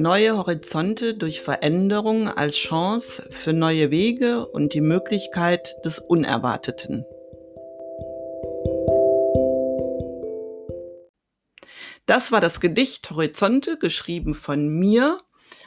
Neue 0.00 0.34
Horizonte 0.34 1.12
durch 1.12 1.42
Veränderung 1.42 2.26
als 2.26 2.56
Chance 2.56 3.28
für 3.28 3.52
neue 3.52 3.90
Wege 3.90 4.46
und 4.46 4.72
die 4.72 4.80
Möglichkeit 4.80 5.76
des 5.84 5.98
Unerwarteten. 5.98 7.04
Das 12.06 12.32
war 12.32 12.40
das 12.40 12.60
Gedicht 12.60 13.10
Horizonte, 13.10 13.76
geschrieben 13.76 14.34
von 14.34 14.70
mir. 14.70 15.20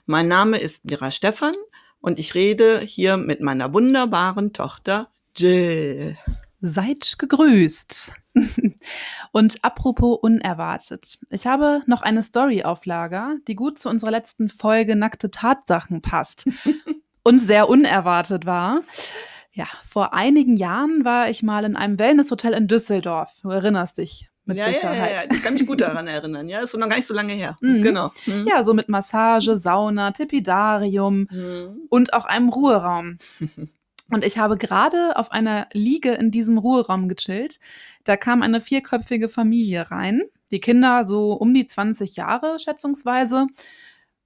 Mein 0.07 0.29
Name 0.29 0.57
ist 0.57 0.85
Mira 0.85 1.11
Stephan 1.11 1.53
und 2.01 2.17
ich 2.17 2.33
rede 2.33 2.79
hier 2.79 3.17
mit 3.17 3.39
meiner 3.39 3.71
wunderbaren 3.71 4.51
Tochter 4.51 5.11
Jill. 5.37 6.17
Seid 6.59 7.19
gegrüßt. 7.19 8.22
Und 9.31 9.63
apropos 9.63 10.17
unerwartet. 10.21 11.19
Ich 11.29 11.45
habe 11.47 11.81
noch 11.85 12.01
eine 12.01 12.23
Story 12.23 12.63
auf 12.63 12.85
Lager, 12.85 13.35
die 13.47 13.55
gut 13.55 13.79
zu 13.79 13.89
unserer 13.89 14.11
letzten 14.11 14.49
Folge 14.49 14.95
Nackte 14.95 15.31
Tatsachen 15.31 16.01
passt 16.01 16.45
und 17.23 17.39
sehr 17.39 17.69
unerwartet 17.69 18.45
war. 18.45 18.81
Ja, 19.51 19.67
vor 19.87 20.13
einigen 20.13 20.57
Jahren 20.57 21.05
war 21.05 21.29
ich 21.29 21.43
mal 21.43 21.63
in 21.63 21.75
einem 21.75 21.99
Wellnesshotel 21.99 22.53
in 22.53 22.67
Düsseldorf. 22.67 23.35
Du 23.43 23.49
erinnerst 23.49 23.99
dich 23.99 24.29
mit 24.45 24.57
ja, 24.57 24.65
Sicherheit. 24.65 24.97
Ja, 24.97 25.05
ja, 25.05 25.23
ja, 25.23 25.31
ich 25.31 25.43
kann 25.43 25.53
mich 25.53 25.65
gut 25.67 25.79
daran 25.81 26.07
erinnern. 26.07 26.49
Ja, 26.49 26.59
ist 26.61 26.75
noch 26.75 26.89
gar 26.89 26.95
nicht 26.95 27.05
so 27.05 27.13
lange 27.13 27.33
her. 27.33 27.55
Mhm. 27.61 27.83
Genau. 27.83 28.11
Mhm. 28.25 28.47
Ja, 28.47 28.63
so 28.63 28.73
mit 28.73 28.89
Massage, 28.89 29.57
Sauna, 29.57 30.11
Tepidarium 30.11 31.27
Mhm. 31.31 31.81
und 31.89 32.13
auch 32.13 32.25
einem 32.25 32.49
Ruheraum. 32.49 33.19
Und 34.09 34.23
ich 34.23 34.37
habe 34.37 34.57
gerade 34.57 35.17
auf 35.17 35.31
einer 35.31 35.67
Liege 35.73 36.11
in 36.11 36.31
diesem 36.31 36.57
Ruheraum 36.57 37.07
gechillt. 37.07 37.59
Da 38.03 38.17
kam 38.17 38.41
eine 38.41 38.61
vierköpfige 38.61 39.29
Familie 39.29 39.91
rein. 39.91 40.23
Die 40.51 40.59
Kinder 40.59 41.05
so 41.05 41.33
um 41.33 41.53
die 41.53 41.65
20 41.67 42.15
Jahre 42.15 42.59
schätzungsweise. 42.59 43.47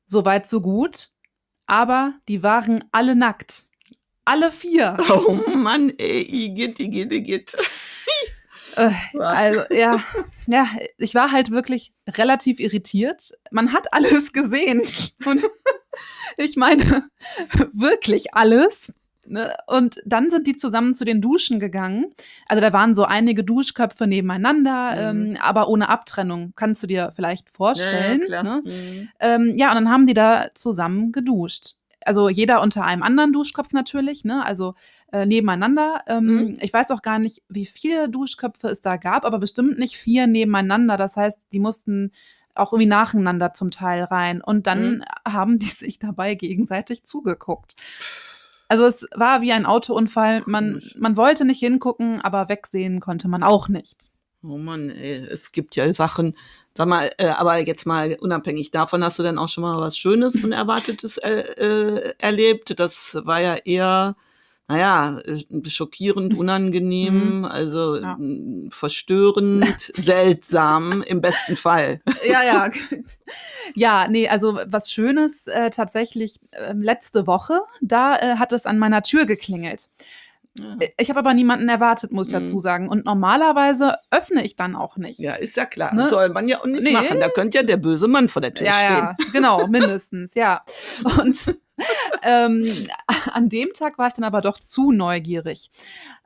Soweit, 0.06 0.50
so 0.50 0.62
gut. 0.62 1.10
Aber 1.68 2.14
die 2.28 2.44
waren 2.44 2.84
alle 2.92 3.16
nackt. 3.16 3.66
Alle 4.26 4.52
vier. 4.52 4.98
Oh 5.10 5.56
Mann, 5.56 5.92
ey, 5.98 6.22
Igitt, 6.22 6.80
Igitt, 6.80 7.12
Igitt. 7.12 7.56
Äh, 8.78 8.92
also, 9.20 9.62
ja, 9.74 10.04
ja, 10.48 10.68
ich 10.98 11.16
war 11.16 11.32
halt 11.32 11.52
wirklich 11.52 11.94
relativ 12.08 12.60
irritiert. 12.60 13.32
Man 13.52 13.74
hat 13.74 13.94
alles 13.94 14.34
gesehen. 14.34 14.82
Und 15.26 15.42
ich 16.38 16.56
meine, 16.56 17.10
wirklich 17.74 18.34
alles. 18.34 18.94
Ne? 19.30 19.54
Und 19.68 20.02
dann 20.06 20.30
sind 20.30 20.48
die 20.48 20.56
zusammen 20.56 20.94
zu 20.94 21.06
den 21.06 21.22
Duschen 21.22 21.60
gegangen. 21.60 22.06
Also 22.48 22.62
da 22.62 22.74
waren 22.74 22.96
so 22.96 23.04
einige 23.04 23.44
Duschköpfe 23.44 24.08
nebeneinander, 24.08 25.14
Mhm. 25.14 25.32
ähm, 25.34 25.38
aber 25.42 25.68
ohne 25.68 25.90
Abtrennung. 25.90 26.54
Kannst 26.56 26.84
du 26.84 26.88
dir 26.88 27.12
vielleicht 27.16 27.50
vorstellen. 27.50 28.22
Ja, 28.28 28.34
ja, 28.36 28.44
ne? 28.44 28.62
Mhm. 28.66 29.10
Ähm, 29.20 29.54
ja, 29.56 29.70
und 29.70 29.76
dann 29.76 29.90
haben 29.90 30.06
die 30.06 30.14
da 30.14 30.48
zusammen 30.56 31.12
geduscht. 31.12 31.76
Also 32.06 32.30
jeder 32.30 32.62
unter 32.62 32.86
einem 32.86 33.04
anderen 33.04 33.34
Duschkopf 33.34 33.74
natürlich, 33.74 34.24
ne? 34.24 34.46
Also 34.46 34.76
äh, 35.12 35.26
nebeneinander. 35.26 36.02
Ähm, 36.08 36.26
Mhm. 36.26 36.58
Ich 36.62 36.72
weiß 36.72 36.92
auch 36.92 37.02
gar 37.02 37.20
nicht, 37.20 37.42
wie 37.50 37.66
viele 37.66 38.08
Duschköpfe 38.08 38.70
es 38.70 38.80
da 38.82 38.96
gab, 38.96 39.26
aber 39.26 39.40
bestimmt 39.40 39.78
nicht 39.78 39.98
vier 39.98 40.26
nebeneinander. 40.28 40.96
Das 40.96 41.18
heißt, 41.18 41.38
die 41.52 41.60
mussten 41.60 42.12
auch 42.56 42.72
irgendwie 42.74 42.88
nacheinander 42.90 43.54
zum 43.54 43.72
Teil 43.72 44.04
rein. 44.06 44.42
Und 44.42 44.66
dann 44.68 44.98
Mhm. 45.00 45.04
haben 45.28 45.58
die 45.60 45.68
sich 45.68 46.00
dabei 46.00 46.34
gegenseitig 46.36 47.04
zugeguckt. 47.04 47.76
Also 48.68 48.86
es 48.86 49.08
war 49.16 49.42
wie 49.42 49.52
ein 49.54 49.66
Autounfall. 49.66 50.44
Man, 50.46 50.82
man 50.96 51.16
wollte 51.18 51.46
nicht 51.46 51.60
hingucken, 51.60 52.22
aber 52.22 52.50
wegsehen 52.50 53.00
konnte 53.00 53.28
man 53.28 53.44
auch 53.44 53.70
nicht. 53.70 54.12
Oh 54.44 54.58
Mann, 54.58 54.90
ey, 54.90 55.26
es 55.26 55.52
gibt 55.52 55.76
ja 55.76 55.92
Sachen. 55.94 56.36
Sag 56.76 56.88
mal, 56.88 57.10
äh, 57.18 57.30
aber 57.30 57.58
jetzt 57.58 57.86
mal 57.86 58.16
unabhängig 58.20 58.70
davon, 58.72 59.04
hast 59.04 59.18
du 59.18 59.24
denn 59.24 59.40
auch 59.40 59.50
schon 59.50 59.64
mal 59.64 59.80
was 59.82 59.98
Schönes, 59.98 60.36
Unerwartetes 60.44 61.18
äh, 61.18 61.40
äh, 61.40 62.14
erlebt? 62.20 62.80
Das 62.80 63.18
war 63.24 63.42
ja 63.42 63.56
eher, 63.56 64.16
naja, 64.68 65.20
äh, 65.20 65.44
schockierend, 65.70 66.34
unangenehm, 66.38 67.46
also 67.46 67.96
Mhm. 67.98 68.04
Ja. 68.04 68.14
m, 68.20 68.70
verstörend, 68.72 69.66
seltsam 69.96 71.02
im 71.04 71.22
besten 71.22 71.56
Fall. 71.56 72.02
Ja, 72.28 72.44
ja. 72.44 72.70
Ja, 73.76 74.08
nee, 74.10 74.28
also 74.28 74.60
was 74.66 74.92
Schönes 74.92 75.48
äh, 75.48 75.70
tatsächlich 75.70 76.40
ähm, 76.52 76.82
letzte 76.82 77.28
Woche, 77.28 77.60
da 77.82 78.16
äh, 78.18 78.36
hat 78.38 78.52
es 78.54 78.66
an 78.66 78.80
meiner 78.80 79.02
Tür 79.04 79.26
geklingelt. 79.26 79.88
Ja, 80.56 80.76
Ich 80.98 81.10
habe 81.10 81.20
aber 81.20 81.34
niemanden 81.36 81.70
erwartet, 81.70 82.12
muss 82.12 82.28
ich 82.28 82.34
Mhm. 82.34 82.40
dazu 82.40 82.60
sagen. 82.60 82.90
Und 82.90 83.06
normalerweise 83.06 83.96
öffne 84.10 84.44
ich 84.44 84.56
dann 84.56 84.76
auch 84.76 84.98
nicht. 84.98 85.20
ja 85.20 85.36
ist 85.36 85.56
ja 85.56 85.66
klar. 85.66 85.94
Ne? 85.94 86.10
Soll 86.10 86.30
man 86.30 86.48
ja 86.48 86.60
auch 86.60 86.66
nicht 86.66 86.84
Nee. 86.84 86.94
machen. 86.94 87.20
Da 87.20 87.30
könnte 87.30 87.58
ja 87.60 87.64
der 87.64 87.78
böse 87.78 88.08
Mann 88.08 88.28
vor 88.28 88.42
der 88.42 88.54
Tür 88.54 88.66
ja, 88.66 88.74
stehen. 88.74 88.90
ja, 88.98 89.16
genau, 89.32 89.68
mindestens, 89.68 90.34
ja. 90.34 90.64
Und 91.22 91.56
ähm, 92.24 92.84
an 93.34 93.50
dem 93.50 93.70
Tag 93.74 93.98
war 93.98 94.08
ich 94.08 94.14
dann 94.14 94.24
aber 94.24 94.42
doch 94.42 94.60
zu 94.60 94.92
neugierig. 94.92 95.70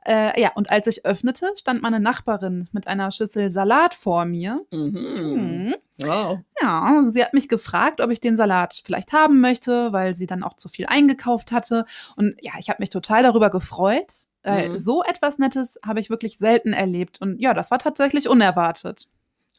Äh, 0.04 0.40
ja, 0.40 0.52
und 0.54 0.70
als 0.70 0.86
ich 0.86 1.04
öffnete, 1.04 1.50
stand 1.56 1.82
meine 1.82 2.00
Nachbarin 2.00 2.68
mit 2.72 2.86
einer 2.88 3.10
Schüssel 3.10 3.50
Salat 3.50 3.94
vor 3.94 4.24
mir. 4.24 4.64
Mhm. 4.70 4.90
Mhm. 5.36 5.74
Wow. 6.02 6.40
Ja, 6.60 7.02
sie 7.10 7.22
hat 7.22 7.34
mich 7.34 7.48
gefragt, 7.48 8.00
ob 8.00 8.10
ich 8.10 8.18
den 8.20 8.36
Salat 8.36 8.80
vielleicht 8.84 9.12
haben 9.12 9.40
möchte, 9.40 9.92
weil 9.92 10.14
sie 10.14 10.26
dann 10.26 10.42
auch 10.42 10.56
zu 10.56 10.68
viel 10.68 10.86
eingekauft 10.86 11.52
hatte. 11.52 11.84
Und 12.16 12.34
ja, 12.40 12.52
ich 12.58 12.68
habe 12.68 12.80
mich 12.80 12.90
total 12.90 13.22
darüber 13.22 13.50
gefreut. 13.50 14.12
Äh, 14.42 14.70
Mhm. 14.70 14.78
So 14.78 15.04
etwas 15.04 15.38
Nettes 15.38 15.78
habe 15.86 16.00
ich 16.00 16.10
wirklich 16.10 16.38
selten 16.38 16.72
erlebt. 16.72 17.20
Und 17.20 17.40
ja, 17.40 17.54
das 17.54 17.70
war 17.70 17.78
tatsächlich 17.78 18.28
unerwartet. 18.28 19.08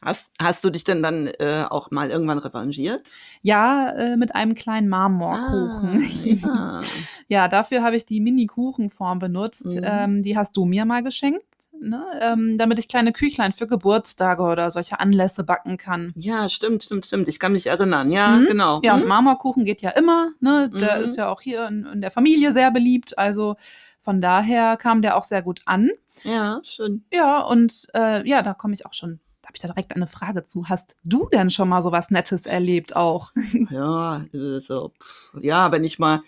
Hast, 0.04 0.28
hast 0.40 0.62
du 0.64 0.70
dich 0.70 0.84
denn 0.84 1.02
dann 1.02 1.26
äh, 1.26 1.64
auch 1.68 1.90
mal 1.90 2.10
irgendwann 2.10 2.38
revanchiert? 2.38 3.08
Ja, 3.42 3.90
äh, 3.90 4.16
mit 4.16 4.34
einem 4.34 4.54
kleinen 4.54 4.88
Marmorkuchen. 4.88 5.98
Ah, 6.44 6.82
ja. 6.82 6.82
ja, 7.28 7.48
dafür 7.48 7.82
habe 7.82 7.96
ich 7.96 8.04
die 8.06 8.20
Mini-Kuchenform 8.20 9.18
benutzt. 9.18 9.64
Mhm. 9.66 9.80
Ähm, 9.82 10.22
die 10.22 10.36
hast 10.36 10.56
du 10.56 10.64
mir 10.66 10.84
mal 10.84 11.02
geschenkt, 11.02 11.44
ne? 11.80 12.04
ähm, 12.20 12.58
damit 12.58 12.78
ich 12.78 12.88
kleine 12.88 13.12
Küchlein 13.12 13.52
für 13.52 13.66
Geburtstage 13.66 14.42
oder 14.42 14.70
solche 14.70 15.00
Anlässe 15.00 15.42
backen 15.44 15.76
kann. 15.78 16.12
Ja, 16.16 16.48
stimmt, 16.48 16.82
stimmt, 16.84 17.06
stimmt. 17.06 17.28
Ich 17.28 17.38
kann 17.38 17.52
mich 17.52 17.66
erinnern. 17.66 18.10
Ja, 18.12 18.28
Mhm. 18.28 18.46
genau. 18.46 18.80
Ja, 18.84 18.94
und 18.94 19.02
Mhm. 19.02 19.08
Marmorkuchen 19.08 19.64
geht 19.64 19.80
ja 19.82 19.90
immer. 19.90 20.32
Ne? 20.40 20.70
Der 20.70 20.96
Mhm. 20.98 21.04
ist 21.04 21.16
ja 21.16 21.28
auch 21.28 21.40
hier 21.40 21.66
in, 21.66 21.86
in 21.86 22.00
der 22.02 22.10
Familie 22.10 22.52
sehr 22.52 22.70
beliebt. 22.70 23.16
Also 23.18 23.56
von 24.00 24.20
daher 24.20 24.76
kam 24.76 25.00
der 25.00 25.16
auch 25.16 25.24
sehr 25.24 25.40
gut 25.42 25.62
an. 25.64 25.90
ja, 26.24 26.60
schön. 26.62 27.04
Ja, 27.12 27.40
und 27.40 27.88
äh, 27.94 28.28
ja, 28.28 28.42
da 28.42 28.52
komme 28.54 28.74
ich 28.74 28.84
auch 28.86 28.92
schon. 28.92 29.20
Da 29.44 29.48
habe 29.48 29.56
ich 29.56 29.60
da 29.60 29.68
direkt 29.68 29.94
eine 29.94 30.06
Frage 30.06 30.44
zu. 30.44 30.70
Hast 30.70 30.96
du 31.04 31.28
denn 31.30 31.50
schon 31.50 31.68
mal 31.68 31.82
so 31.82 31.92
was 31.92 32.10
Nettes 32.10 32.46
erlebt 32.46 32.96
auch? 32.96 33.30
Ja, 33.70 34.24
so, 34.32 34.92
pff, 34.98 35.34
ja, 35.42 35.70
wenn 35.70 35.84
ich 35.84 35.98
mal, 35.98 36.22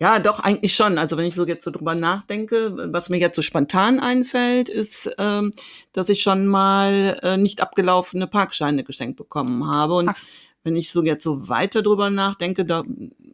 ja, 0.00 0.18
doch, 0.18 0.40
eigentlich 0.40 0.74
schon. 0.74 0.98
Also 0.98 1.16
wenn 1.16 1.26
ich 1.26 1.36
so 1.36 1.46
jetzt 1.46 1.64
so 1.64 1.70
drüber 1.70 1.94
nachdenke, 1.94 2.92
was 2.92 3.08
mir 3.08 3.18
jetzt 3.18 3.36
so 3.36 3.42
spontan 3.42 4.00
einfällt, 4.00 4.68
ist, 4.68 5.08
ähm, 5.18 5.52
dass 5.92 6.08
ich 6.08 6.22
schon 6.22 6.46
mal 6.46 7.18
äh, 7.22 7.36
nicht 7.36 7.60
abgelaufene 7.60 8.26
Parkscheine 8.26 8.82
geschenkt 8.82 9.16
bekommen 9.16 9.72
habe. 9.72 9.94
Und 9.94 10.08
Ach. 10.08 10.16
wenn 10.64 10.74
ich 10.74 10.90
so 10.90 11.04
jetzt 11.04 11.22
so 11.22 11.48
weiter 11.48 11.82
drüber 11.82 12.10
nachdenke, 12.10 12.64
da, 12.64 12.82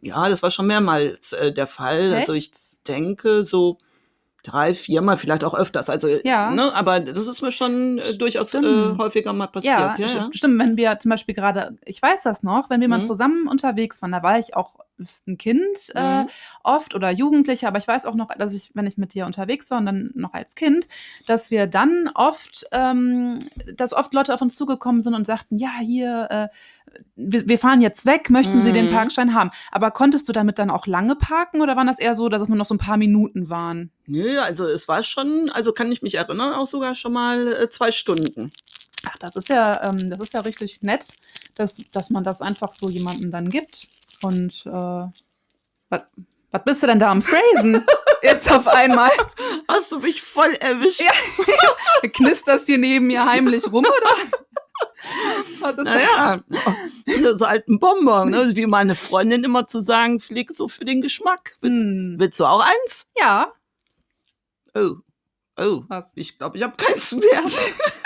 ja, 0.01 0.29
das 0.29 0.43
war 0.43 0.51
schon 0.51 0.67
mehrmals 0.67 1.33
äh, 1.33 1.51
der 1.51 1.67
Fall. 1.67 2.13
Also 2.13 2.33
ich 2.33 2.51
Echt? 2.51 2.87
denke 2.87 3.45
so 3.45 3.79
drei, 4.43 4.75
viermal, 4.75 5.17
vielleicht 5.17 5.43
auch 5.43 5.53
öfters. 5.53 5.89
Also, 5.89 6.07
Ja. 6.23 6.51
ne, 6.51 6.73
aber 6.75 6.99
das 6.99 7.27
ist 7.27 7.41
mir 7.41 7.51
schon 7.51 7.97
äh, 7.99 8.13
durchaus 8.17 8.53
äh, 8.53 8.61
häufiger 8.97 9.33
mal 9.33 9.47
passiert. 9.47 9.73
Ja, 9.79 9.95
Ja, 9.97 10.05
ja. 10.07 10.21
st- 10.23 10.35
stimmt. 10.37 10.59
Wenn 10.59 10.77
wir 10.77 10.99
zum 10.99 11.09
Beispiel 11.11 11.33
gerade, 11.33 11.77
ich 11.85 12.01
weiß 12.01 12.23
das 12.23 12.43
noch, 12.43 12.69
wenn 12.69 12.81
wir 12.81 12.89
mal 12.89 12.99
Mhm. 12.99 13.05
zusammen 13.05 13.47
unterwegs 13.47 14.01
waren, 14.01 14.11
da 14.11 14.21
war 14.21 14.37
ich 14.37 14.55
auch 14.55 14.75
ein 15.27 15.37
Kind 15.37 15.91
äh, 15.95 16.23
Mhm. 16.23 16.29
oft 16.63 16.95
oder 16.95 17.11
Jugendliche, 17.11 17.67
aber 17.67 17.77
ich 17.77 17.87
weiß 17.87 18.05
auch 18.05 18.15
noch, 18.15 18.29
dass 18.37 18.53
ich, 18.53 18.71
wenn 18.73 18.85
ich 18.85 18.97
mit 18.97 19.13
dir 19.13 19.25
unterwegs 19.25 19.69
war 19.71 19.77
und 19.79 19.85
dann 19.85 20.11
noch 20.15 20.33
als 20.33 20.55
Kind, 20.55 20.87
dass 21.25 21.51
wir 21.51 21.67
dann 21.67 22.09
oft, 22.15 22.65
ähm, 22.71 23.39
dass 23.75 23.93
oft 23.93 24.13
Leute 24.13 24.33
auf 24.33 24.41
uns 24.41 24.55
zugekommen 24.55 25.01
sind 25.01 25.13
und 25.13 25.25
sagten, 25.27 25.57
ja, 25.57 25.71
hier, 25.81 26.27
äh, 26.29 26.47
wir, 27.15 27.47
wir 27.47 27.57
fahren 27.57 27.81
jetzt 27.81 28.05
weg, 28.05 28.29
möchten 28.29 28.61
Sie 28.61 28.71
den 28.71 28.85
Mhm. 28.87 28.91
Parkschein 28.91 29.33
haben? 29.33 29.49
Aber 29.71 29.91
konntest 29.91 30.27
du 30.29 30.33
damit 30.33 30.59
dann 30.59 30.69
auch 30.69 30.85
lange 30.87 31.15
parken 31.15 31.61
oder 31.61 31.75
waren 31.75 31.87
das 31.87 31.99
eher 31.99 32.13
so, 32.15 32.29
dass 32.29 32.41
es 32.43 32.49
nur 32.49 32.57
noch 32.57 32.65
so 32.65 32.75
ein 32.75 32.79
paar 32.79 32.97
Minuten 32.97 33.49
waren? 33.49 33.91
Nö, 34.05 34.39
also 34.39 34.65
es 34.65 34.87
war 34.87 35.01
schon, 35.03 35.49
also 35.49 35.71
kann 35.73 35.91
ich 35.91 36.01
mich 36.01 36.15
erinnern, 36.15 36.53
auch 36.53 36.67
sogar 36.67 36.93
schon 36.95 37.13
mal 37.13 37.53
äh, 37.53 37.69
zwei 37.69 37.91
Stunden. 37.91 38.51
Ach, 39.05 39.17
das 39.17 39.35
ist 39.35 39.49
ja, 39.49 39.89
ähm, 39.89 40.09
das 40.09 40.19
ist 40.21 40.33
ja 40.33 40.41
richtig 40.41 40.81
nett, 40.81 41.07
dass, 41.55 41.77
dass 41.91 42.09
man 42.09 42.23
das 42.23 42.41
einfach 42.41 42.71
so 42.71 42.89
jemandem 42.89 43.31
dann 43.31 43.49
gibt. 43.49 43.87
Und 44.23 44.65
äh, 44.65 45.99
was 46.51 46.63
bist 46.65 46.83
du 46.83 46.87
denn 46.87 46.99
da 46.99 47.09
am 47.11 47.21
Phrasen? 47.21 47.85
Jetzt 48.23 48.51
auf 48.51 48.67
einmal. 48.67 49.09
Hast 49.67 49.91
du 49.91 49.99
mich 49.99 50.21
voll 50.21 50.53
erwischt? 50.59 51.01
Ja. 51.01 51.11
Knisterst 52.09 52.67
hier 52.67 52.77
neben 52.77 53.07
mir 53.07 53.25
heimlich 53.25 53.65
rum, 53.71 53.85
oder? 53.85 54.15
Was 55.59 55.77
ist 55.77 55.83
Naja, 55.85 56.41
so, 57.21 57.37
so 57.37 57.45
alten 57.45 57.79
Bonbon, 57.79 58.29
ne? 58.29 58.55
wie 58.55 58.65
meine 58.65 58.95
Freundin 58.95 59.43
immer 59.43 59.67
zu 59.67 59.81
sagen 59.81 60.19
pflegt, 60.19 60.55
so 60.57 60.67
für 60.67 60.85
den 60.85 61.01
Geschmack. 61.01 61.57
das? 61.61 61.69
Willst, 61.71 61.83
Hm. 61.83 62.15
willst 62.19 62.39
du 62.39 62.45
auch 62.45 62.61
eins? 62.61 63.05
Ja. 63.17 63.51
Oh, 64.73 64.95
oh, 65.57 65.83
Was? 65.87 66.05
ich 66.15 66.37
glaube, 66.37 66.57
ich 66.57 66.63
habe 66.63 66.75
keins 66.77 67.11
mehr. 67.11 67.43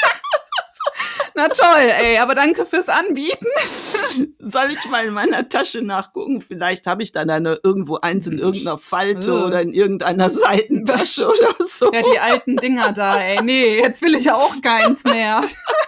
Na 1.37 1.49
toll, 1.49 1.91
ey, 2.01 2.17
aber 2.17 2.33
danke 2.33 2.65
fürs 2.65 2.89
Anbieten. 2.89 3.45
Soll 4.39 4.71
ich 4.71 4.83
mal 4.89 5.05
in 5.05 5.13
meiner 5.13 5.47
Tasche 5.47 5.83
nachgucken? 5.83 6.41
Vielleicht 6.41 6.87
habe 6.87 7.03
ich 7.03 7.11
dann 7.11 7.29
eine 7.29 7.59
irgendwo 7.63 7.97
eins 7.97 8.25
in 8.25 8.39
irgendeiner 8.39 8.79
Falte 8.79 9.29
Äh. 9.29 9.33
oder 9.33 9.61
in 9.61 9.71
irgendeiner 9.71 10.31
Seitentasche 10.31 11.27
oder 11.27 11.53
so. 11.59 11.93
Ja, 11.93 12.01
die 12.01 12.17
alten 12.17 12.57
Dinger 12.57 12.91
da, 12.91 13.19
ey. 13.21 13.39
Nee, 13.43 13.77
jetzt 13.79 14.01
will 14.01 14.15
ich 14.15 14.23
ja 14.25 14.33
auch 14.33 14.59
keins 14.63 15.03
mehr. 15.03 15.43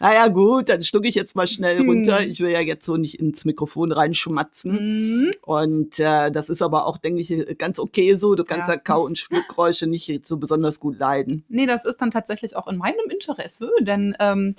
Naja, 0.00 0.28
gut, 0.28 0.68
dann 0.70 0.82
schlucke 0.82 1.06
ich 1.06 1.14
jetzt 1.14 1.36
mal 1.36 1.46
schnell 1.46 1.78
Hm. 1.78 1.88
runter. 1.88 2.22
Ich 2.22 2.40
will 2.40 2.50
ja 2.50 2.60
jetzt 2.60 2.86
so 2.86 2.96
nicht 2.96 3.20
ins 3.20 3.44
Mikrofon 3.44 3.92
reinschmatzen. 3.92 4.72
Mhm. 4.72 5.30
Und 5.42 5.98
äh, 5.98 6.30
das 6.30 6.48
ist 6.48 6.62
aber 6.62 6.86
auch, 6.86 6.96
denke 6.96 7.20
ich, 7.20 7.58
ganz 7.58 7.78
okay 7.78 8.14
so. 8.14 8.34
Du 8.34 8.44
kannst 8.44 8.68
Ja. 8.68 8.74
ja, 8.74 8.80
Kau- 8.80 9.04
und 9.04 9.18
Schluckgeräusche 9.18 9.86
nicht 9.86 10.26
so 10.26 10.38
besonders 10.38 10.80
gut 10.80 10.98
leiden. 10.98 11.44
Nee, 11.48 11.66
das 11.66 11.84
ist 11.84 11.98
dann 12.00 12.10
tatsächlich 12.10 12.56
auch 12.56 12.66
in 12.66 12.78
meinem 12.78 13.10
Interesse, 13.10 13.70
denn 13.80 14.16
ähm, 14.20 14.54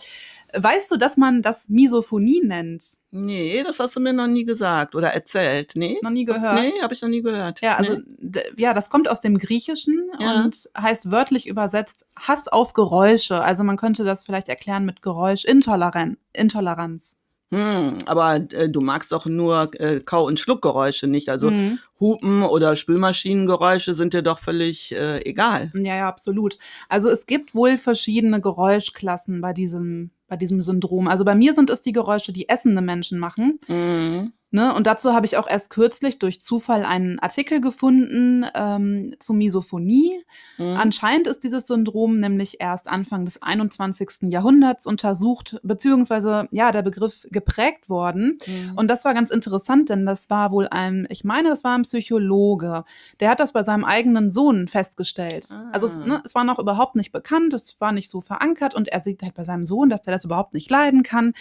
weißt 0.54 0.92
du, 0.92 0.98
dass 0.98 1.18
man 1.18 1.42
das 1.42 1.70
Misophonie 1.70 2.42
nennt? 2.44 2.84
Nee, 3.12 3.64
das 3.64 3.80
hast 3.80 3.96
du 3.96 4.00
mir 4.00 4.14
noch 4.14 4.28
nie 4.28 4.46
gesagt 4.46 4.96
oder 4.96 5.10
erzählt. 5.10 5.72
Nee? 5.76 5.98
Noch 6.02 6.10
nie 6.12 6.26
gehört? 6.26 6.56
Nee, 6.62 6.72
habe 6.82 6.94
ich 6.94 7.02
noch 7.02 7.10
nie 7.10 7.22
gehört. 7.22 7.62
Ja, 7.62 7.76
also 7.76 7.98
Nee. 8.18 8.42
ja, 8.58 8.74
das 8.74 8.90
kommt 8.90 9.10
aus 9.10 9.20
dem 9.22 9.38
Griechischen 9.38 10.10
Ja. 10.20 10.44
und 10.44 10.70
heißt 10.78 11.12
wörtlich 11.12 11.48
übersetzt 11.48 12.08
Hass 12.18 12.48
auf 12.48 12.74
Geräusche. 12.74 13.42
Also 13.44 13.64
man 13.64 13.78
könnte 13.78 14.04
das 14.04 14.24
vielleicht 14.24 14.50
erklären 14.50 14.86
mit 14.86 15.02
Geräuschintoleranz. 15.02 16.18
Intoleranz. 16.34 17.18
Hm, 17.54 17.98
aber 18.06 18.36
äh, 18.54 18.70
du 18.70 18.80
magst 18.80 19.12
doch 19.12 19.26
nur 19.26 19.72
äh, 19.78 20.00
Kau- 20.00 20.26
und 20.26 20.40
Schluckgeräusche 20.40 21.08
nicht. 21.08 21.28
Also 21.28 21.52
Mhm. 21.52 21.80
Hupen 22.00 22.44
oder 22.44 22.78
Spülmaschinengeräusche 22.78 23.94
sind 23.94 24.14
dir 24.14 24.22
doch 24.22 24.40
völlig 24.40 24.94
äh, 24.94 25.20
egal. 25.30 25.70
Ja, 25.76 25.98
ja, 25.98 26.08
absolut. 26.08 26.58
Also 26.88 27.10
es 27.10 27.26
gibt 27.26 27.54
wohl 27.54 27.78
verschiedene 27.78 28.40
Geräuschklassen 28.40 29.42
bei 29.42 29.52
diesem, 29.52 30.12
bei 30.32 30.38
diesem 30.38 30.62
Syndrom. 30.62 31.10
Also 31.10 31.26
bei 31.26 31.36
mir 31.36 31.54
sind 31.54 31.70
es 31.70 31.82
die 31.82 31.92
Geräusche, 31.92 32.32
die 32.32 32.48
essende 32.48 32.82
Menschen 32.82 33.20
machen. 33.20 33.60
Mhm. 33.68 34.32
Ne? 34.54 34.74
Und 34.74 34.86
dazu 34.86 35.14
habe 35.14 35.26
ich 35.26 35.38
auch 35.38 35.48
erst 35.48 35.70
kürzlich 35.70 36.20
durch 36.20 36.44
Zufall 36.44 36.84
einen 36.84 37.20
Artikel 37.20 37.62
gefunden 37.62 38.46
ähm, 38.54 39.16
zu 39.18 39.34
Misophonie. 39.34 40.12
Mhm. 40.58 40.76
Anscheinend 40.78 41.28
ist 41.28 41.46
dieses 41.46 41.68
Syndrom 41.68 42.20
nämlich 42.20 42.60
erst 42.60 42.90
Anfang 42.90 43.24
des 43.24 43.42
21. 43.42 44.30
Jahrhunderts 44.30 44.86
untersucht, 44.86 45.58
beziehungsweise 45.64 46.50
ja, 46.52 46.74
der 46.74 46.82
Begriff 46.82 47.26
geprägt 47.32 47.90
worden. 47.90 48.40
Mhm. 48.46 48.74
Und 48.76 48.90
das 48.90 49.06
war 49.06 49.14
ganz 49.14 49.32
interessant, 49.32 49.90
denn 49.90 50.06
das 50.06 50.30
war 50.30 50.52
wohl 50.52 50.68
ein, 50.68 51.08
ich 51.10 51.24
meine, 51.24 51.48
das 51.48 51.64
war 51.64 51.78
ein 51.78 51.84
Psychologe. 51.84 52.84
Der 53.22 53.30
hat 53.30 53.40
das 53.40 53.54
bei 53.54 53.64
seinem 53.64 53.86
eigenen 53.86 54.30
Sohn 54.30 54.68
festgestellt. 54.68 55.48
Ah. 55.52 55.70
Also 55.72 55.88
es, 55.88 56.06
ne, 56.06 56.22
es 56.26 56.36
war 56.36 56.44
noch 56.44 56.60
überhaupt 56.60 56.98
nicht 56.98 57.14
bekannt, 57.14 57.54
es 57.54 57.80
war 57.80 57.94
nicht 57.94 58.10
so 58.10 58.20
verankert 58.20 58.76
und 58.76 58.90
er 58.90 59.00
sieht 59.00 59.24
halt 59.24 59.34
bei 59.34 59.46
seinem 59.46 59.66
Sohn, 59.66 59.90
dass 59.90 60.02
der 60.02 60.12
das 60.12 60.26
überhaupt 60.26 60.54
nicht 60.54 60.70
leiden 60.70 61.04
kann. 61.04 61.34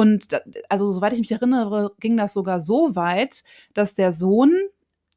Und 0.00 0.30
da, 0.34 0.40
also 0.68 0.92
soweit 0.92 1.14
ich 1.14 1.20
mich 1.20 1.32
erinnere, 1.32 1.92
ging 2.00 2.18
das 2.18 2.34
sogar 2.34 2.60
so 2.60 2.94
weit, 2.96 3.42
dass 3.72 3.94
der 3.94 4.12
Sohn 4.12 4.52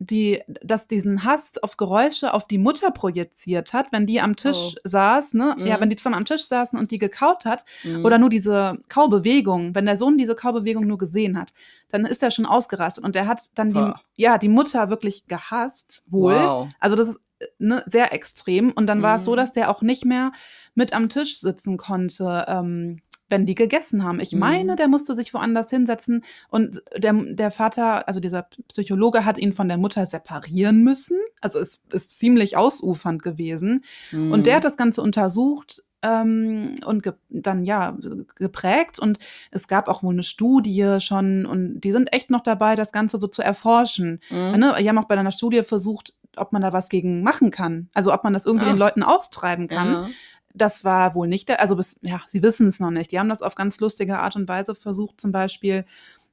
die, 0.01 0.41
dass 0.63 0.87
diesen 0.87 1.25
Hass 1.25 1.57
auf 1.61 1.75
Geräusche 1.75 2.33
auf 2.33 2.47
die 2.47 2.57
Mutter 2.57 2.89
projiziert 2.91 3.73
hat, 3.73 3.87
wenn 3.91 4.05
die 4.05 4.21
am 4.21 4.37
Tisch 4.37 4.75
Oh. 4.77 4.81
saß, 4.85 5.33
ne? 5.33 5.55
Mhm. 5.57 5.65
Ja, 5.65 5.81
wenn 5.81 5.89
die 5.89 5.97
zusammen 5.97 6.15
am 6.15 6.23
Tisch 6.23 6.45
saßen 6.45 6.79
und 6.79 6.91
die 6.91 6.97
gekaut 6.97 7.43
hat, 7.43 7.65
Mhm. 7.83 8.05
oder 8.05 8.17
nur 8.17 8.29
diese 8.29 8.79
Kaubewegung, 8.87 9.75
wenn 9.75 9.85
der 9.85 9.97
Sohn 9.97 10.17
diese 10.17 10.35
Kaubewegung 10.35 10.87
nur 10.87 10.97
gesehen 10.97 11.37
hat, 11.37 11.51
dann 11.89 12.05
ist 12.05 12.23
er 12.23 12.31
schon 12.31 12.45
ausgerastet 12.45 13.03
und 13.03 13.17
er 13.17 13.27
hat 13.27 13.49
dann 13.55 13.73
die, 13.73 13.91
ja, 14.15 14.37
die 14.37 14.47
Mutter 14.47 14.89
wirklich 14.89 15.27
gehasst, 15.27 16.03
wohl. 16.07 16.35
Wow. 16.35 16.69
Also 16.79 16.95
das 16.95 17.09
ist 17.09 17.19
ne, 17.57 17.83
sehr 17.85 18.13
extrem. 18.13 18.71
Und 18.71 18.87
dann 18.87 19.01
war 19.01 19.17
es 19.17 19.25
so, 19.25 19.31
Mhm. 19.33 19.35
dass 19.37 19.51
der 19.51 19.69
auch 19.69 19.81
nicht 19.81 20.05
mehr 20.05 20.31
mit 20.75 20.93
am 20.93 21.09
Tisch 21.09 21.41
sitzen 21.41 21.75
konnte, 21.75 22.45
ähm, 22.47 23.01
wenn 23.29 23.45
die 23.45 23.55
gegessen 23.55 24.03
haben. 24.03 24.19
Ich 24.19 24.33
Mhm. 24.33 24.39
meine, 24.39 24.75
der 24.75 24.87
musste 24.87 25.15
sich 25.15 25.33
woanders 25.33 25.69
hinsetzen 25.69 26.23
und 26.49 26.81
der, 26.97 27.13
der 27.13 27.51
Vater, 27.51 28.07
also 28.07 28.19
dieser 28.19 28.47
Psychologe, 28.67 29.25
hat 29.25 29.37
ihn 29.37 29.53
von 29.53 29.67
der 29.67 29.77
Mutter 29.77 30.05
separieren 30.05 30.83
müssen. 30.83 31.17
Also 31.41 31.59
es 31.59 31.81
ist 31.91 32.17
ziemlich 32.19 32.57
ausufernd 32.57 33.21
gewesen. 33.23 33.83
Mhm. 34.11 34.31
Und 34.31 34.45
der 34.47 34.57
hat 34.57 34.65
das 34.65 34.77
Ganze 34.77 35.01
untersucht 35.01 35.83
ähm, 36.01 36.75
und 36.85 37.03
ge 37.03 37.13
dann 37.29 37.65
ja 37.65 37.97
geprägt. 38.35 38.99
Und 38.99 39.19
es 39.51 39.67
gab 39.67 39.87
auch 39.89 40.01
wohl 40.03 40.13
eine 40.13 40.23
Studie 40.23 40.97
schon 40.99 41.45
und 41.45 41.81
die 41.81 41.91
sind 41.91 42.13
echt 42.13 42.29
noch 42.29 42.41
dabei, 42.41 42.75
das 42.75 42.91
Ganze 42.91 43.19
so 43.19 43.27
zu 43.27 43.41
erforschen. 43.41 44.19
Mhm. 44.29 44.37
Ne? 44.59 44.75
Die 44.79 44.87
haben 44.89 44.97
auch 44.97 45.05
bei 45.07 45.17
einer 45.17 45.31
Studie 45.31 45.63
versucht, 45.63 46.13
ob 46.37 46.53
man 46.53 46.61
da 46.61 46.71
was 46.73 46.89
gegen 46.89 47.21
machen 47.23 47.51
kann. 47.51 47.89
Also 47.93 48.13
ob 48.13 48.23
man 48.23 48.33
das 48.33 48.45
irgendwie 48.45 48.67
Ah. 48.67 48.69
den 48.73 48.77
Leuten 48.77 49.03
austreiben 49.03 49.67
kann. 49.67 49.91
Ja. 49.91 50.09
Das 50.53 50.83
war 50.83 51.15
wohl 51.15 51.27
nicht 51.27 51.47
der, 51.49 51.59
also 51.61 51.75
bis, 51.75 51.99
ja, 52.01 52.21
sie 52.27 52.41
wissen 52.43 52.67
es 52.67 52.79
noch 52.79 52.91
nicht. 52.91 53.11
Die 53.11 53.19
haben 53.19 53.29
das 53.29 53.41
auf 53.41 53.55
ganz 53.55 53.79
lustige 53.79 54.19
Art 54.19 54.35
und 54.35 54.47
Weise 54.47 54.75
versucht, 54.75 55.21
zum 55.21 55.31
Beispiel 55.31 55.85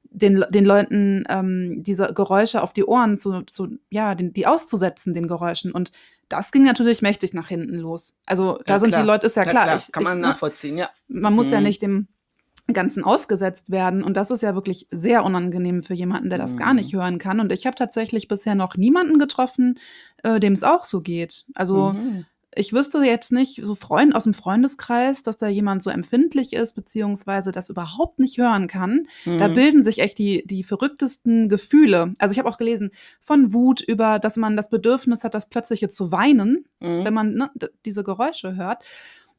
den, 0.09 0.43
den 0.49 0.65
Leuten 0.65 1.25
ähm, 1.29 1.83
diese 1.83 2.13
Geräusche 2.13 2.61
auf 2.63 2.73
die 2.73 2.85
Ohren 2.85 3.19
zu, 3.19 3.41
zu 3.43 3.77
ja, 3.89 4.15
den, 4.15 4.33
die 4.33 4.47
auszusetzen, 4.47 5.13
den 5.13 5.27
Geräuschen. 5.27 5.71
Und 5.71 5.91
das 6.29 6.51
ging 6.51 6.63
natürlich 6.63 7.01
mächtig 7.01 7.33
nach 7.33 7.47
hinten 7.49 7.75
los. 7.75 8.15
Also 8.25 8.59
da 8.65 8.73
Ja, 8.75 8.79
sind 8.79 8.89
klar. 8.89 9.01
die 9.01 9.07
Leute, 9.07 9.25
ist 9.27 9.35
ja, 9.35 9.43
Ja, 9.43 9.51
klar. 9.51 9.63
klar, 9.65 9.75
Ich, 9.75 9.91
kann 9.91 10.03
man 10.03 10.17
ich, 10.17 10.21
ne, 10.21 10.27
nachvollziehen, 10.29 10.77
ja. 10.77 10.89
man 11.07 11.33
muss 11.35 11.51
ja 11.51 11.57
Mhm. 11.59 11.63
nicht 11.65 11.81
dem 11.81 12.07
Ganzen 12.73 13.03
ausgesetzt 13.03 13.69
werden. 13.71 14.03
Und 14.03 14.15
das 14.17 14.29
ist 14.31 14.41
ja 14.41 14.55
wirklich 14.55 14.87
sehr 14.91 15.23
unangenehm 15.23 15.83
für 15.83 15.93
jemanden, 15.93 16.29
der 16.29 16.37
das 16.39 16.57
gar 16.57 16.69
Mhm. 16.71 16.77
nicht 16.77 16.93
hören 16.93 17.17
kann. 17.17 17.39
Und 17.39 17.51
ich 17.53 17.65
habe 17.65 17.75
tatsächlich 17.77 18.27
bisher 18.27 18.55
noch 18.55 18.75
niemanden 18.75 19.19
getroffen, 19.19 19.79
äh, 20.23 20.39
dem 20.39 20.53
es 20.53 20.63
auch 20.63 20.83
so 20.83 21.01
geht. 21.01 21.45
Also 21.53 21.93
Mhm. 21.93 22.25
Ich 22.57 22.73
wüsste 22.73 22.99
jetzt 22.99 23.31
nicht, 23.31 23.61
so 23.63 23.75
Freund 23.75 24.15
aus 24.15 24.23
dem 24.23 24.33
Freundeskreis, 24.33 25.23
dass 25.23 25.37
da 25.37 25.47
jemand 25.47 25.83
so 25.83 25.89
empfindlich 25.89 26.53
ist, 26.53 26.73
beziehungsweise 26.73 27.51
das 27.51 27.69
überhaupt 27.69 28.19
nicht 28.19 28.37
hören 28.37 28.67
kann. 28.67 29.07
Da 29.25 29.47
Mhm. 29.47 29.53
bilden 29.53 29.83
sich 29.83 29.99
echt 29.99 30.17
die, 30.17 30.45
die 30.45 30.63
verrücktesten 30.63 31.49
Gefühle. 31.49 32.13
Also 32.19 32.33
ich 32.33 32.39
habe 32.39 32.49
auch 32.49 32.57
gelesen, 32.57 32.91
von 33.21 33.53
Wut 33.53 33.81
über, 33.81 34.19
dass 34.19 34.37
man 34.37 34.57
das 34.57 34.69
Bedürfnis 34.69 35.23
hat, 35.23 35.33
das 35.33 35.49
plötzliche 35.49 35.89
zu 35.89 36.11
weinen, 36.11 36.65
Mhm. 36.79 37.05
wenn 37.05 37.13
man 37.13 37.33
ne, 37.35 37.49
diese 37.85 38.03
Geräusche 38.03 38.55
hört. 38.55 38.83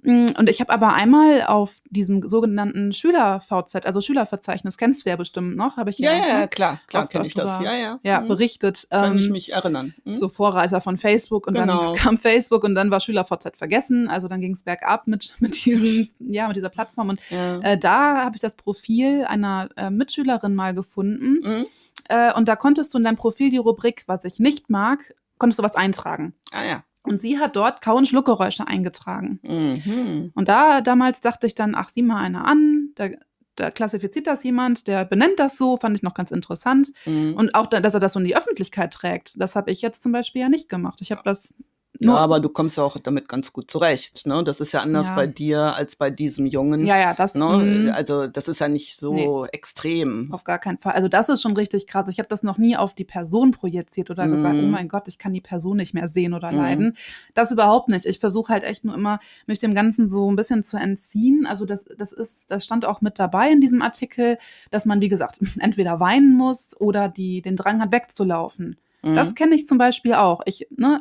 Mm, 0.03 0.27
Und 0.39 0.49
ich 0.49 0.61
habe 0.61 0.73
aber 0.73 0.93
einmal 0.95 1.43
auf 1.43 1.79
diesem 1.91 2.29
sogenannten 2.29 2.93
Schüler-VZ, 2.93 3.85
also 3.85 4.01
Schülerverzeichnis, 4.01 4.79
kennst 4.79 5.05
du 5.05 5.11
ja 5.11 5.17
bestimmt 5.17 5.57
noch, 5.57 5.77
habe 5.77 5.91
ich 5.91 5.99
ja, 5.99 6.13
ja, 6.13 6.29
ja, 6.41 6.47
klar, 6.47 6.79
klar 6.87 7.09
kenne 7.09 7.27
ich 7.27 7.35
das. 7.35 7.61
Ja, 7.63 7.75
ja. 7.75 7.99
ja 8.05 8.21
Mhm. 8.21 8.29
berichtet. 8.29 8.87
Kann 8.91 9.19
ich 9.19 9.27
ähm, 9.27 9.33
mich 9.33 9.53
erinnern. 9.53 9.95
Mhm. 10.05 10.17
so 10.17 10.29
Vorreiter 10.29 10.81
von 10.81 10.97
Facebook 10.97 11.47
und 11.49 11.55
Genau. 11.55 11.87
dann 11.87 11.95
kam 12.03 12.17
Facebook 12.17 12.63
und 12.65 12.75
dann 12.77 12.91
war 12.93 13.01
SchülerVZ 13.01 13.57
vergessen. 13.59 14.09
Also 14.09 14.29
dann 14.29 14.41
ging 14.41 14.53
es 14.53 14.63
bergab 14.63 15.07
mit, 15.09 15.35
mit 15.41 15.65
diesem, 15.65 16.09
ja, 16.21 16.47
mit 16.47 16.57
dieser 16.57 16.69
Plattform. 16.71 17.09
Und 17.09 17.21
ja. 17.31 17.59
äh, 17.61 17.77
da 17.79 18.25
habe 18.25 18.37
ich 18.37 18.41
das 18.41 18.55
Profil 18.55 19.25
einer 19.25 19.69
äh, 19.77 19.91
Mitschülerin 19.91 20.55
mal 20.55 20.75
gefunden. 20.75 21.41
Mhm. 21.43 21.67
Äh, 22.09 22.33
und 22.35 22.49
da 22.49 22.55
konntest 22.57 22.95
du 22.95 22.99
in 22.99 23.05
deinem 23.05 23.17
Profil 23.17 23.51
die 23.51 23.57
Rubrik, 23.59 24.05
was 24.07 24.25
ich 24.25 24.39
nicht 24.39 24.71
mag, 24.71 25.15
konntest 25.39 25.59
du 25.59 25.63
was 25.63 25.75
eintragen. 25.75 26.35
Ah 26.53 26.65
ja. 26.65 26.85
Und 27.09 27.21
sie 27.21 27.39
hat 27.39 27.57
dort 27.57 27.81
Kau- 27.81 27.97
und 27.97 28.09
Schluckgeräusche 28.09 28.67
eingetragen. 28.67 29.41
Mhm. 29.43 30.33
Und 30.35 30.49
da 30.49 30.81
damals 30.81 31.21
dachte 31.21 31.47
ich 31.47 31.55
dann, 31.55 31.75
ach, 31.75 31.89
sieh 31.89 32.03
mal 32.03 32.21
einer 32.23 32.47
an, 32.47 32.91
da, 32.95 33.09
da 33.57 33.71
klassifiziert 33.71 34.27
das 34.27 34.45
jemand, 34.45 34.87
der 34.87 35.05
benennt 35.05 35.39
das 35.39 35.59
so, 35.59 35.77
fand 35.77 35.97
ich 35.97 36.03
noch 36.03 36.15
ganz 36.15 36.31
interessant. 36.31 36.93
Mhm. 37.07 37.35
Und 37.35 37.55
auch, 37.55 37.67
da, 37.67 37.81
dass 37.81 37.95
er 37.95 38.01
das 38.01 38.13
so 38.13 38.21
in 38.21 38.27
die 38.27 38.37
Öffentlichkeit 38.37 38.93
trägt, 38.93 39.41
das 39.41 39.57
habe 39.57 39.71
ich 39.71 39.83
jetzt 39.83 40.03
zum 40.03 40.13
Beispiel 40.13 40.43
ja 40.43 40.49
nicht 40.49 40.69
gemacht. 40.69 41.01
Ich 41.01 41.11
habe 41.11 41.23
das 41.25 41.57
Ja, 42.01 42.07
nur. 42.07 42.21
aber 42.21 42.39
du 42.41 42.49
kommst 42.49 42.77
ja 42.77 42.85
auch 42.85 42.97
damit 42.99 43.29
ganz 43.29 43.53
gut 43.53 43.71
zurecht. 43.71 44.27
Ne? 44.27 44.45
Das 44.45 44.61
ist 44.61 44.73
ja 44.73 44.81
anders 44.81 45.09
Ja. 45.09 45.15
bei 45.17 45.27
dir 45.27 45.75
als 45.75 45.97
bei 45.97 46.11
diesem 46.11 46.47
Jungen. 46.47 46.87
ja, 46.87 46.97
ja, 46.99 47.13
das 47.15 47.35
Ne? 47.35 47.45
mm, 47.45 47.91
Also 47.93 48.27
das 48.29 48.47
ist 48.49 48.61
ja 48.61 48.69
nicht 48.69 48.99
so 49.01 49.47
extrem. 49.47 50.33
auf 50.33 50.45
gar 50.45 50.59
keinen 50.59 50.79
Fall. 50.79 50.93
Also 50.93 51.09
das 51.09 51.29
ist 51.29 51.43
schon 51.43 51.57
richtig 51.57 51.87
krass. 51.87 52.09
Ich 52.09 52.19
habe 52.19 52.29
das 52.29 52.43
noch 52.43 52.57
nie 52.59 52.77
auf 52.77 52.95
die 52.95 53.05
Person 53.05 53.51
projiziert 53.51 54.11
oder 54.11 54.29
gesagt, 54.29 54.55
Mhm. 54.57 54.65
oh 54.65 54.69
mein 54.69 54.89
Gott, 54.89 55.09
ich 55.09 55.19
kann 55.19 55.33
die 55.33 55.41
Person 55.41 55.77
nicht 55.77 55.93
mehr 55.95 56.09
sehen 56.09 56.35
oder 56.35 56.53
Mhm. 56.53 56.57
leiden. 56.59 56.97
Das 57.35 57.51
überhaupt 57.51 57.89
nicht. 57.89 58.07
Ich 58.07 58.19
versuche 58.21 58.53
halt 58.53 58.63
echt 58.65 58.85
nur 58.85 58.95
immer, 58.95 59.19
mich 59.47 59.59
dem 59.59 59.75
Ganzen 59.75 60.09
so 60.11 60.31
ein 60.31 60.37
bisschen 60.37 60.63
zu 60.63 60.77
entziehen. 60.77 61.47
Also 61.47 61.67
das, 61.67 61.85
das 61.97 62.13
ist, 62.13 62.51
das 62.51 62.65
stand 62.65 62.85
auch 62.85 63.01
mit 63.01 63.19
dabei 63.19 63.51
in 63.51 63.61
diesem 63.61 63.83
Artikel, 63.83 64.39
dass 64.71 64.85
man, 64.87 65.01
wie 65.01 65.09
gesagt, 65.09 65.41
entweder 65.61 65.99
weinen 66.01 66.37
muss 66.37 66.79
oder 66.81 67.09
die, 67.09 67.43
den 67.43 67.57
Drang 67.57 67.81
hat, 67.81 67.93
wegzulaufen. 67.93 68.77
Mhm. 69.03 69.15
Das 69.15 69.35
kenne 69.35 69.55
ich 69.55 69.67
zum 69.67 69.79
Beispiel 69.79 70.15
auch. 70.15 70.41
Ich, 70.45 70.67
ne, 70.77 71.01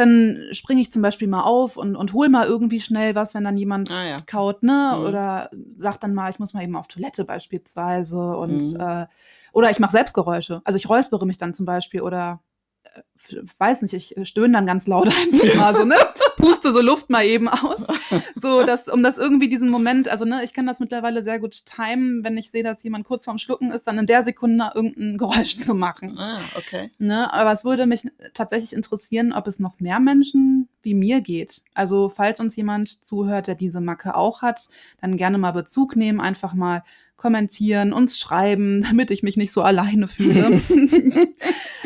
dann 0.00 0.48
springe 0.52 0.80
ich 0.80 0.90
zum 0.90 1.02
Beispiel 1.02 1.28
mal 1.28 1.42
auf 1.42 1.76
und, 1.76 1.94
und 1.94 2.12
hol 2.12 2.28
mal 2.28 2.46
irgendwie 2.46 2.80
schnell 2.80 3.14
was, 3.14 3.34
wenn 3.34 3.44
dann 3.44 3.56
jemand 3.56 3.90
Ah, 3.90 4.08
ja. 4.08 4.16
kaut, 4.26 4.62
ne? 4.64 4.96
Mhm. 4.98 5.06
Oder 5.06 5.50
sagt 5.76 6.02
dann 6.02 6.14
mal, 6.14 6.30
ich 6.30 6.38
muss 6.40 6.54
mal 6.54 6.62
eben 6.64 6.74
auf 6.76 6.88
Toilette 6.88 7.24
beispielsweise 7.24 8.18
und 8.36 8.74
Mhm. 8.74 8.80
äh, 8.80 9.06
oder 9.52 9.70
ich 9.70 9.78
mache 9.78 9.92
Selbstgeräusche. 9.92 10.60
Also 10.64 10.76
ich 10.76 10.88
räuspere 10.88 11.26
mich 11.26 11.36
dann 11.38 11.54
zum 11.54 11.66
Beispiel 11.66 12.00
oder 12.00 12.40
äh, 12.82 13.36
weiß 13.58 13.82
nicht, 13.82 13.94
ich 13.94 14.28
stöhne 14.28 14.52
dann 14.54 14.66
ganz 14.66 14.86
laut 14.86 15.06
einfach 15.22 15.54
mal 15.54 15.74
so, 15.74 15.84
ne? 15.84 15.96
Puste 16.40 16.72
so 16.72 16.80
Luft 16.80 17.10
mal 17.10 17.24
eben 17.24 17.48
aus. 17.48 17.86
So, 18.42 18.64
dass, 18.64 18.88
um 18.88 19.02
das 19.02 19.18
irgendwie 19.18 19.48
diesen 19.48 19.68
Moment, 19.68 20.08
also 20.08 20.24
ne, 20.24 20.42
ich 20.42 20.54
kann 20.54 20.66
das 20.66 20.80
mittlerweile 20.80 21.22
sehr 21.22 21.38
gut 21.38 21.64
timen, 21.66 22.24
wenn 22.24 22.38
ich 22.38 22.50
sehe, 22.50 22.62
dass 22.62 22.82
jemand 22.82 23.06
kurz 23.06 23.24
vorm 23.24 23.38
Schlucken 23.38 23.70
ist, 23.70 23.86
dann 23.86 23.98
in 23.98 24.06
der 24.06 24.22
Sekunde 24.22 24.70
irgendein 24.74 25.18
Geräusch 25.18 25.58
zu 25.58 25.74
machen. 25.74 26.18
Ah, 26.18 26.40
okay. 26.56 26.90
Ne, 26.98 27.32
aber 27.32 27.52
es 27.52 27.64
würde 27.64 27.86
mich 27.86 28.04
tatsächlich 28.32 28.72
interessieren, 28.72 29.32
ob 29.32 29.46
es 29.46 29.58
noch 29.58 29.78
mehr 29.80 30.00
Menschen 30.00 30.68
wie 30.82 30.94
mir 30.94 31.20
geht. 31.20 31.62
Also, 31.74 32.08
falls 32.08 32.40
uns 32.40 32.56
jemand 32.56 33.06
zuhört, 33.06 33.46
der 33.46 33.54
diese 33.54 33.80
Macke 33.80 34.14
auch 34.14 34.42
hat, 34.42 34.68
dann 35.00 35.16
gerne 35.16 35.38
mal 35.38 35.52
Bezug 35.52 35.96
nehmen, 35.96 36.20
einfach 36.20 36.54
mal 36.54 36.82
kommentieren, 37.20 37.92
uns 37.92 38.18
schreiben, 38.18 38.82
damit 38.88 39.10
ich 39.10 39.22
mich 39.22 39.36
nicht 39.36 39.52
so 39.52 39.62
alleine 39.62 40.08
fühle. 40.08 40.60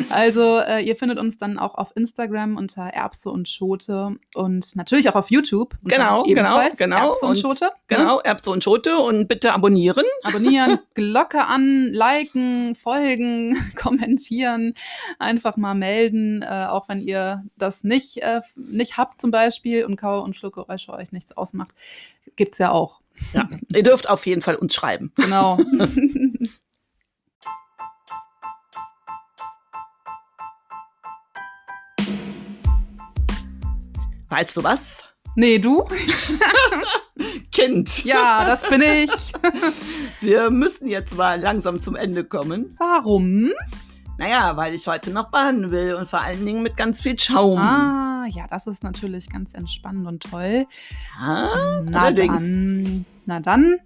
also 0.09 0.59
äh, 0.59 0.79
ihr 0.81 0.95
findet 0.95 1.19
uns 1.19 1.37
dann 1.37 1.59
auch 1.59 1.75
auf 1.75 1.91
Instagram 1.95 2.55
unter 2.55 2.83
Erbse 2.83 3.29
und 3.29 3.49
Schote 3.49 4.15
und 4.33 4.75
natürlich 4.75 5.09
auch 5.09 5.15
auf 5.15 5.29
YouTube. 5.29 5.75
Genau, 5.83 6.23
genau, 6.23 6.61
genau. 6.77 6.97
Erbse 7.07 7.25
und, 7.25 7.31
und 7.31 7.39
Schote. 7.39 7.65
Ne? 7.65 7.71
Genau, 7.87 8.19
Erbse 8.21 8.49
und 8.49 8.63
Schote 8.63 8.97
und 8.97 9.27
bitte 9.27 9.53
abonnieren. 9.53 10.05
Abonnieren, 10.23 10.79
Glocke 10.93 11.45
an, 11.45 11.89
liken, 11.91 12.75
folgen, 12.75 13.57
kommentieren, 13.75 14.73
einfach 15.19 15.57
mal 15.57 15.75
melden, 15.75 16.43
äh, 16.43 16.67
auch 16.69 16.87
wenn 16.87 17.01
ihr 17.01 17.43
das 17.57 17.83
nicht, 17.83 18.17
äh, 18.23 18.39
nicht 18.55 18.97
habt 18.97 19.19
zum 19.19 19.31
Beispiel 19.31 19.83
und 19.83 19.97
Kau- 19.97 20.23
und 20.23 20.37
Schluckgeräusche 20.37 20.93
euch 20.93 21.11
nichts 21.11 21.35
ausmacht. 21.35 21.75
Gibt's 22.37 22.57
ja 22.57 22.71
auch. 22.71 23.01
Ja, 23.33 23.47
ihr 23.73 23.83
dürft 23.83 24.09
auf 24.09 24.25
jeden 24.25 24.41
Fall 24.41 24.55
uns 24.55 24.73
schreiben. 24.73 25.11
Genau. 25.15 25.57
weißt 34.29 34.57
du 34.57 34.63
was? 34.63 35.03
Nee, 35.35 35.59
du? 35.59 35.87
Kind. 37.51 38.03
Ja, 38.03 38.45
das 38.45 38.67
bin 38.67 38.81
ich. 38.81 39.31
Wir 40.21 40.49
müssen 40.49 40.87
jetzt 40.87 41.15
mal 41.15 41.39
langsam 41.39 41.81
zum 41.81 41.95
Ende 41.95 42.25
kommen. 42.25 42.75
Warum? 42.77 43.51
Naja, 44.17 44.55
weil 44.57 44.73
ich 44.73 44.87
heute 44.87 45.11
noch 45.11 45.29
baden 45.29 45.71
will 45.71 45.95
und 45.95 46.07
vor 46.07 46.21
allen 46.21 46.45
Dingen 46.45 46.63
mit 46.63 46.77
ganz 46.77 47.01
viel 47.01 47.17
Schaum. 47.19 47.59
Ah, 47.59 48.04
ja, 48.27 48.47
das 48.47 48.67
ist 48.67 48.83
natürlich 48.83 49.29
ganz 49.29 49.53
entspannend 49.53 50.07
und 50.07 50.23
toll. 50.23 50.67
Ah, 51.19 51.81
Na 51.83 52.01
allerdings. 52.03 52.41
dann, 52.41 53.05
na 53.25 53.39
dann, 53.39 53.77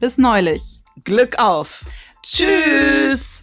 bis 0.00 0.18
neulich. 0.18 0.80
Glück 1.04 1.38
auf. 1.38 1.84
Tschüss. 2.22 3.33